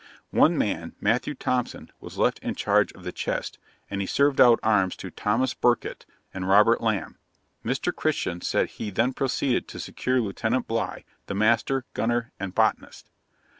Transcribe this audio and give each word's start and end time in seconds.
One 0.31 0.57
man, 0.57 0.95
Matthew 0.99 1.35
Thompson, 1.35 1.91
was 1.99 2.17
left 2.17 2.39
in 2.39 2.55
charge 2.55 2.91
of 2.93 3.03
the 3.03 3.11
chest, 3.11 3.59
and 3.87 4.01
he 4.01 4.07
served 4.07 4.41
out 4.41 4.59
arms 4.63 4.95
to 4.95 5.11
Thomas 5.11 5.53
Burkitt 5.53 6.07
and 6.33 6.49
Robert 6.49 6.81
Lamb. 6.81 7.19
Mr. 7.63 7.95
Christian 7.95 8.41
said 8.41 8.67
he 8.69 8.89
then 8.89 9.13
proceeded 9.13 9.67
to 9.67 9.79
secure 9.79 10.19
Lieutenant 10.19 10.65
Bligh, 10.65 11.03
the 11.27 11.35
master, 11.35 11.85
gunner, 11.93 12.31
and 12.39 12.55
botanist.' 12.55 13.11